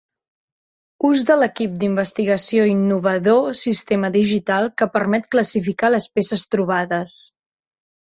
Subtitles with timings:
[1.09, 7.19] Ús de l'equip d'investigació innovador sistema digital que permet classificar les peces trobades.